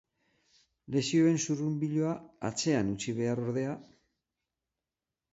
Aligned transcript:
Lesioen 0.93 1.35
zurrunbiloa 1.41 2.13
atzean 2.49 2.89
utzi 2.93 3.13
behar 3.19 3.41
ordea. 3.43 3.75